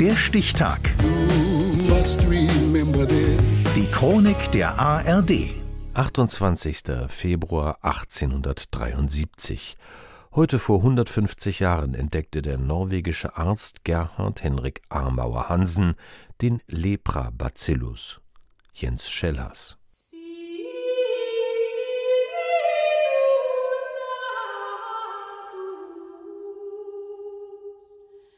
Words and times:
Der 0.00 0.14
Stichtag. 0.14 0.78
Die 3.74 3.86
Chronik 3.90 4.52
der 4.52 4.78
ARD. 4.78 5.50
28. 5.94 6.82
Februar 7.08 7.78
1873. 7.82 9.76
Heute 10.36 10.60
vor 10.60 10.78
150 10.78 11.58
Jahren 11.58 11.94
entdeckte 11.94 12.42
der 12.42 12.58
norwegische 12.58 13.36
Arzt 13.36 13.82
Gerhard 13.82 14.44
Henrik 14.44 14.82
Armauer 14.88 15.48
Hansen 15.48 15.96
den 16.42 16.62
Lepra-Bacillus. 16.68 18.20
Jens 18.72 19.10
Schellers. 19.10 19.78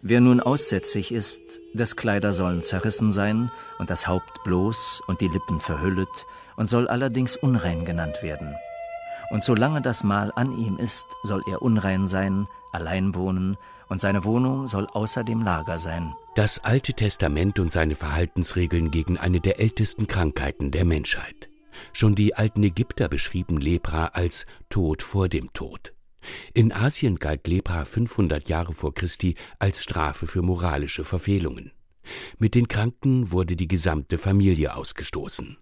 Wer 0.00 0.20
nun 0.20 0.40
aussätzig 0.40 1.10
ist, 1.10 1.58
des 1.74 1.96
Kleider 1.96 2.32
sollen 2.32 2.62
zerrissen 2.62 3.10
sein 3.10 3.50
und 3.78 3.90
das 3.90 4.06
Haupt 4.06 4.44
bloß 4.44 5.02
und 5.08 5.20
die 5.20 5.26
Lippen 5.26 5.58
verhüllet 5.58 6.26
und 6.56 6.68
soll 6.68 6.86
allerdings 6.86 7.36
unrein 7.36 7.84
genannt 7.84 8.22
werden. 8.22 8.54
Und 9.30 9.42
solange 9.42 9.82
das 9.82 10.04
Mahl 10.04 10.32
an 10.36 10.56
ihm 10.56 10.78
ist, 10.78 11.08
soll 11.24 11.42
er 11.50 11.62
unrein 11.62 12.06
sein, 12.06 12.46
allein 12.72 13.14
wohnen, 13.16 13.56
und 13.88 14.00
seine 14.00 14.22
Wohnung 14.22 14.68
soll 14.68 14.86
außer 14.86 15.24
dem 15.24 15.42
Lager 15.42 15.78
sein. 15.78 16.14
Das 16.36 16.62
Alte 16.62 16.92
Testament 16.92 17.58
und 17.58 17.72
seine 17.72 17.96
Verhaltensregeln 17.96 18.92
gegen 18.92 19.18
eine 19.18 19.40
der 19.40 19.58
ältesten 19.58 20.06
Krankheiten 20.06 20.70
der 20.70 20.84
Menschheit. 20.84 21.48
Schon 21.92 22.14
die 22.14 22.34
alten 22.34 22.62
Ägypter 22.62 23.08
beschrieben 23.08 23.58
Lepra 23.58 24.06
als 24.12 24.46
Tod 24.68 25.02
vor 25.02 25.28
dem 25.28 25.52
Tod. 25.52 25.94
In 26.54 26.72
Asien 26.72 27.16
galt 27.16 27.46
Lepra 27.46 27.84
500 27.84 28.48
Jahre 28.48 28.72
vor 28.72 28.94
Christi 28.94 29.34
als 29.58 29.82
Strafe 29.82 30.26
für 30.26 30.42
moralische 30.42 31.04
Verfehlungen. 31.04 31.72
Mit 32.38 32.54
den 32.54 32.68
Kranken 32.68 33.30
wurde 33.32 33.56
die 33.56 33.68
gesamte 33.68 34.18
Familie 34.18 34.74
ausgestoßen. 34.74 35.58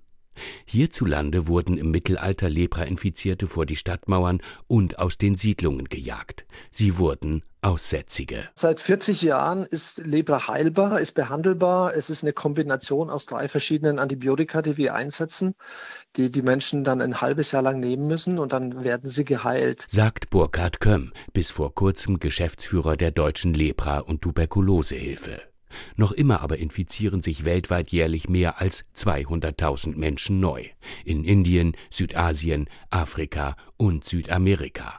Hierzulande 0.65 1.47
wurden 1.47 1.79
im 1.79 1.91
Mittelalter 1.91 2.49
Lepra-Infizierte 2.49 3.47
vor 3.47 3.67
die 3.67 3.77
Stadtmauern 3.77 4.41
und 4.67 4.99
aus 4.99 5.19
den 5.19 5.37
Siedlungen 5.37 5.87
gejagt. 5.89 6.47
Sie 6.71 6.99
wurden 6.99 7.43
Aussätzige. 7.67 8.49
Seit 8.55 8.79
40 8.79 9.23
Jahren 9.23 9.67
ist 9.67 9.99
Lepra 9.99 10.47
heilbar, 10.47 11.01
ist 11.01 11.13
behandelbar. 11.13 11.97
Es 11.97 12.11
ist 12.11 12.23
eine 12.23 12.33
Kombination 12.33 13.11
aus 13.11 13.27
drei 13.27 13.49
verschiedenen 13.49 13.99
Antibiotika, 13.99 14.63
die 14.63 14.77
wir 14.77 14.95
einsetzen, 14.95 15.55
die 16.15 16.31
die 16.31 16.43
Menschen 16.43 16.85
dann 16.85 17.03
ein 17.03 17.21
halbes 17.21 17.51
Jahr 17.51 17.63
lang 17.63 17.81
nehmen 17.81 18.07
müssen 18.07 18.39
und 18.39 18.53
dann 18.53 18.85
werden 18.85 19.11
sie 19.11 19.25
geheilt. 19.25 19.85
Sagt 19.89 20.31
Burkhard 20.31 20.79
Kömm, 20.79 21.13
bis 21.33 21.51
vor 21.51 21.75
kurzem 21.75 22.21
Geschäftsführer 22.21 22.97
der 22.97 23.11
Deutschen 23.11 23.53
Lepra- 23.53 23.99
und 23.99 24.23
Tuberkulosehilfe. 24.23 25.43
Noch 25.97 26.13
immer 26.13 26.41
aber 26.41 26.59
infizieren 26.59 27.23
sich 27.23 27.45
weltweit 27.45 27.91
jährlich 27.91 28.29
mehr 28.29 28.61
als 28.61 28.85
200.000 28.97 29.97
Menschen 29.97 30.41
neu. 30.41 30.65
In 31.05 31.25
Indien, 31.25 31.77
Südasien, 31.91 32.69
Afrika 32.91 33.57
und 33.77 34.05
Südamerika. 34.05 34.99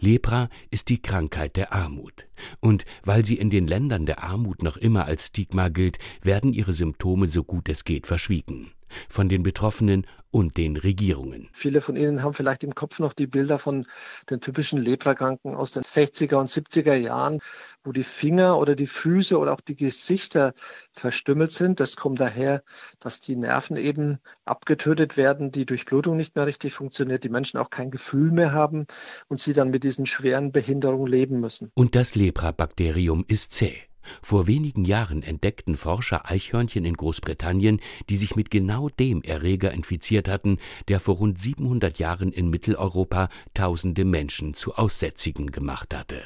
Lepra 0.00 0.48
ist 0.70 0.88
die 0.88 1.02
Krankheit 1.02 1.56
der 1.56 1.72
Armut. 1.72 2.26
Und 2.60 2.84
weil 3.02 3.24
sie 3.24 3.36
in 3.36 3.50
den 3.50 3.66
Ländern 3.66 4.06
der 4.06 4.24
Armut 4.24 4.62
noch 4.62 4.76
immer 4.76 5.04
als 5.04 5.26
Stigma 5.26 5.68
gilt, 5.68 5.98
werden 6.22 6.52
ihre 6.52 6.72
Symptome 6.72 7.26
so 7.28 7.44
gut 7.44 7.68
es 7.68 7.84
geht 7.84 8.06
verschwiegen 8.06 8.72
von 9.08 9.28
den 9.28 9.42
Betroffenen 9.42 10.04
und 10.30 10.58
den 10.58 10.76
Regierungen. 10.76 11.48
Viele 11.52 11.80
von 11.80 11.96
Ihnen 11.96 12.22
haben 12.22 12.34
vielleicht 12.34 12.62
im 12.62 12.74
Kopf 12.74 12.98
noch 12.98 13.14
die 13.14 13.26
Bilder 13.26 13.58
von 13.58 13.86
den 14.28 14.40
typischen 14.40 14.78
Leprakranken 14.78 15.54
aus 15.54 15.72
den 15.72 15.82
60er 15.82 16.36
und 16.36 16.50
70er 16.50 16.94
Jahren, 16.94 17.38
wo 17.84 17.92
die 17.92 18.04
Finger 18.04 18.58
oder 18.58 18.74
die 18.74 18.86
Füße 18.86 19.38
oder 19.38 19.54
auch 19.54 19.62
die 19.62 19.76
Gesichter 19.76 20.52
verstümmelt 20.92 21.52
sind. 21.52 21.80
Das 21.80 21.96
kommt 21.96 22.20
daher, 22.20 22.62
dass 22.98 23.20
die 23.20 23.34
Nerven 23.34 23.78
eben 23.78 24.18
abgetötet 24.44 25.16
werden, 25.16 25.52
die 25.52 25.64
Durchblutung 25.64 26.18
nicht 26.18 26.36
mehr 26.36 26.46
richtig 26.46 26.74
funktioniert, 26.74 27.24
die 27.24 27.30
Menschen 27.30 27.58
auch 27.58 27.70
kein 27.70 27.90
Gefühl 27.90 28.30
mehr 28.30 28.52
haben 28.52 28.86
und 29.28 29.40
sie 29.40 29.54
dann 29.54 29.70
mit 29.70 29.84
diesen 29.84 30.04
schweren 30.04 30.52
Behinderungen 30.52 31.10
leben 31.10 31.40
müssen. 31.40 31.70
Und 31.74 31.94
das 31.94 32.14
Lepra-Bakterium 32.14 33.24
ist 33.26 33.52
zäh. 33.52 33.74
Vor 34.22 34.46
wenigen 34.46 34.84
Jahren 34.84 35.22
entdeckten 35.22 35.76
Forscher 35.76 36.30
Eichhörnchen 36.30 36.84
in 36.84 36.94
Großbritannien, 36.94 37.80
die 38.08 38.16
sich 38.16 38.36
mit 38.36 38.50
genau 38.50 38.88
dem 38.88 39.22
Erreger 39.22 39.72
infiziert 39.72 40.28
hatten, 40.28 40.58
der 40.88 41.00
vor 41.00 41.16
rund 41.16 41.38
700 41.38 41.98
Jahren 41.98 42.32
in 42.32 42.50
Mitteleuropa 42.50 43.28
tausende 43.54 44.04
Menschen 44.04 44.54
zu 44.54 44.74
Aussätzigen 44.74 45.50
gemacht 45.50 45.94
hatte. 45.94 46.24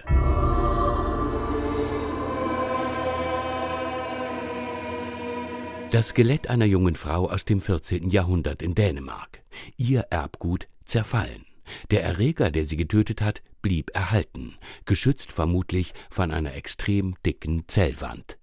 Das 5.90 6.10
Skelett 6.10 6.48
einer 6.48 6.66
jungen 6.66 6.94
Frau 6.94 7.28
aus 7.28 7.44
dem 7.44 7.60
14. 7.60 8.10
Jahrhundert 8.10 8.62
in 8.62 8.76
Dänemark. 8.76 9.42
Ihr 9.76 10.02
Erbgut 10.10 10.68
zerfallen. 10.84 11.49
Der 11.90 12.02
Erreger, 12.02 12.50
der 12.50 12.64
sie 12.64 12.76
getötet 12.76 13.22
hat, 13.22 13.42
blieb 13.62 13.90
erhalten, 13.94 14.56
geschützt 14.84 15.32
vermutlich 15.32 15.92
von 16.10 16.30
einer 16.30 16.54
extrem 16.54 17.14
dicken 17.24 17.64
Zellwand. 17.68 18.38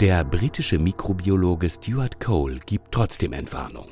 Der 0.00 0.24
britische 0.24 0.78
Mikrobiologe 0.78 1.70
Stuart 1.70 2.20
Cole 2.20 2.60
gibt 2.66 2.92
trotzdem 2.92 3.32
Entwarnung. 3.32 3.88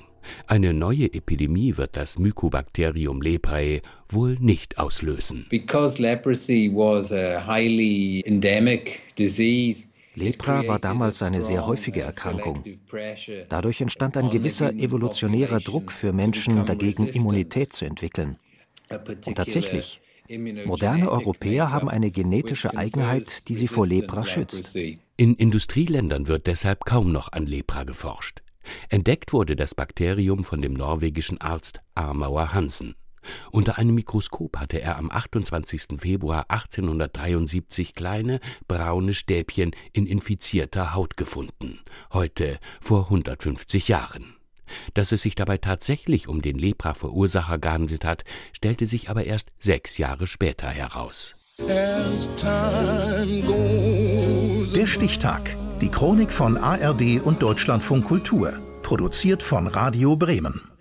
Eine 0.46 0.72
neue 0.72 1.12
Epidemie 1.12 1.76
wird 1.76 1.96
das 1.96 2.18
Mycobacterium 2.18 3.22
leprae 3.22 3.80
wohl 4.10 4.36
nicht 4.38 4.78
auslösen. 4.78 5.46
Because 5.48 6.00
leprosy 6.00 6.70
was 6.72 7.12
a 7.12 7.46
highly 7.46 8.22
endemic 8.26 9.00
disease, 9.16 9.88
Lepra 10.14 10.66
war 10.66 10.78
damals 10.78 11.22
eine 11.22 11.42
sehr 11.42 11.66
häufige 11.66 12.02
Erkrankung. 12.02 12.62
Dadurch 13.48 13.80
entstand 13.80 14.16
ein 14.16 14.30
gewisser 14.30 14.72
evolutionärer 14.72 15.60
Druck 15.60 15.92
für 15.92 16.12
Menschen, 16.12 16.64
dagegen 16.66 17.06
Immunität 17.08 17.72
zu 17.72 17.84
entwickeln. 17.84 18.36
Und 18.90 19.34
tatsächlich, 19.34 20.00
moderne 20.64 21.10
Europäer 21.10 21.70
haben 21.70 21.88
eine 21.88 22.10
genetische 22.10 22.76
Eigenheit, 22.76 23.48
die 23.48 23.54
sie 23.54 23.68
vor 23.68 23.86
Lepra 23.86 24.24
schützt. 24.24 24.76
In 25.16 25.34
Industrieländern 25.34 26.28
wird 26.28 26.46
deshalb 26.46 26.84
kaum 26.84 27.12
noch 27.12 27.32
an 27.32 27.46
Lepra 27.46 27.84
geforscht. 27.84 28.42
Entdeckt 28.88 29.32
wurde 29.32 29.56
das 29.56 29.74
Bakterium 29.74 30.44
von 30.44 30.62
dem 30.62 30.72
norwegischen 30.72 31.40
Arzt 31.40 31.80
Armauer 31.94 32.54
Hansen. 32.54 32.94
Unter 33.50 33.78
einem 33.78 33.94
Mikroskop 33.94 34.56
hatte 34.58 34.80
er 34.80 34.96
am 34.96 35.10
28. 35.10 35.98
Februar 35.98 36.46
1873 36.48 37.94
kleine, 37.94 38.40
braune 38.68 39.14
Stäbchen 39.14 39.72
in 39.92 40.06
infizierter 40.06 40.94
Haut 40.94 41.16
gefunden, 41.16 41.80
heute 42.12 42.58
vor 42.80 43.04
150 43.04 43.88
Jahren. 43.88 44.36
Dass 44.94 45.12
es 45.12 45.22
sich 45.22 45.34
dabei 45.34 45.58
tatsächlich 45.58 46.28
um 46.28 46.42
den 46.42 46.56
Lepra-Verursacher 46.56 47.58
gehandelt 47.58 48.04
hat, 48.04 48.24
stellte 48.52 48.86
sich 48.86 49.10
aber 49.10 49.24
erst 49.24 49.48
sechs 49.58 49.98
Jahre 49.98 50.26
später 50.26 50.68
heraus. 50.68 51.34
Der 54.76 54.86
Stichtag. 54.86 55.56
Die 55.80 55.88
Chronik 55.88 56.32
von 56.32 56.56
ARD 56.56 57.20
und 57.22 57.42
Deutschlandfunk 57.42 58.06
Kultur. 58.06 58.54
Produziert 58.82 59.42
von 59.42 59.66
Radio 59.66 60.16
Bremen. 60.16 60.73